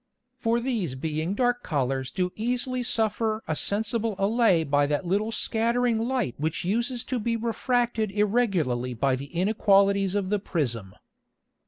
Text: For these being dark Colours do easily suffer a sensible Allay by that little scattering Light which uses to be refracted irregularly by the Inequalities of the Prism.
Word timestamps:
For 0.35 0.59
these 0.59 0.95
being 0.95 1.35
dark 1.35 1.61
Colours 1.61 2.09
do 2.09 2.31
easily 2.35 2.81
suffer 2.81 3.43
a 3.47 3.55
sensible 3.55 4.15
Allay 4.17 4.63
by 4.63 4.87
that 4.87 5.05
little 5.05 5.31
scattering 5.31 5.99
Light 5.99 6.33
which 6.39 6.65
uses 6.65 7.03
to 7.03 7.19
be 7.19 7.37
refracted 7.37 8.09
irregularly 8.09 8.95
by 8.95 9.15
the 9.15 9.25
Inequalities 9.25 10.15
of 10.15 10.31
the 10.31 10.39
Prism. 10.39 10.95